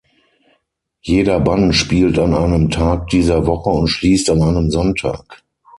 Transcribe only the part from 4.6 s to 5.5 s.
Sonntag.